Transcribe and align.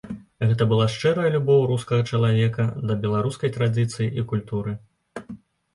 Гэта 0.51 0.63
была 0.71 0.87
шчырая 0.93 1.29
любоў 1.35 1.61
рускага 1.73 2.01
чалавека 2.15 2.63
да 2.89 2.93
беларускай 3.05 3.55
традыцыі 3.61 4.11
і 4.23 4.29
культуры. 4.35 4.71